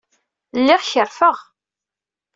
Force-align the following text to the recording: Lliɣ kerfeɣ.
Lliɣ 0.59 0.81
kerfeɣ. 0.91 1.37